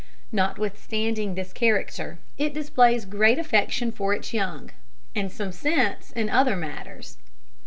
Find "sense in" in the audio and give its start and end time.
5.51-6.27